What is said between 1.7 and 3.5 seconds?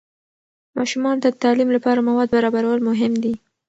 لپاره مواد برابرول مهم دي.